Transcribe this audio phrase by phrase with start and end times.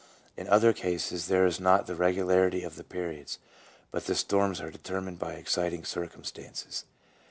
[0.35, 3.37] In other cases there is not the regularity of the periods,
[3.91, 6.85] but the storms are determined by exciting circumstances.